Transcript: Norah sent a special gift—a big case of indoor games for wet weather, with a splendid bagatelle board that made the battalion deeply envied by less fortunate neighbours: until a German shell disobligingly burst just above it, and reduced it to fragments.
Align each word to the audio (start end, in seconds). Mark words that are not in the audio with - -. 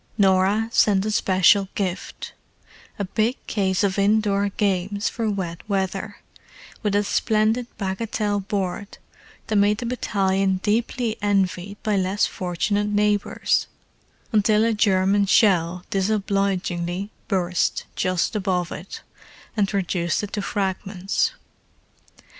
Norah 0.17 0.67
sent 0.71 1.05
a 1.05 1.11
special 1.11 1.69
gift—a 1.75 3.05
big 3.05 3.37
case 3.45 3.83
of 3.83 3.99
indoor 3.99 4.49
games 4.49 5.07
for 5.09 5.29
wet 5.29 5.61
weather, 5.69 6.17
with 6.81 6.95
a 6.95 7.03
splendid 7.03 7.67
bagatelle 7.77 8.39
board 8.39 8.97
that 9.45 9.55
made 9.57 9.77
the 9.77 9.85
battalion 9.85 10.59
deeply 10.63 11.17
envied 11.21 11.77
by 11.83 11.97
less 11.97 12.25
fortunate 12.25 12.87
neighbours: 12.87 13.67
until 14.31 14.63
a 14.65 14.73
German 14.73 15.27
shell 15.27 15.85
disobligingly 15.91 17.11
burst 17.27 17.85
just 17.95 18.35
above 18.35 18.71
it, 18.71 19.01
and 19.55 19.71
reduced 19.71 20.23
it 20.23 20.33
to 20.33 20.41
fragments. 20.41 21.33